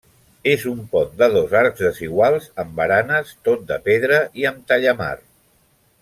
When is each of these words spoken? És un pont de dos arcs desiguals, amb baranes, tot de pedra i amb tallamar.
És 0.51 0.61
un 0.69 0.77
pont 0.93 1.11
de 1.17 1.25
dos 1.33 1.51
arcs 1.59 1.83
desiguals, 1.87 2.47
amb 2.63 2.73
baranes, 2.79 3.33
tot 3.49 3.67
de 3.73 3.77
pedra 3.89 4.21
i 4.43 4.47
amb 4.53 4.65
tallamar. 4.73 5.11